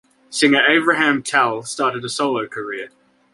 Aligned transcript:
Singer 0.31 0.63
Avraham 0.67 1.23
Tal 1.23 1.61
started 1.61 2.03
a 2.03 2.09
solo 2.09 2.47
career. 2.47 2.89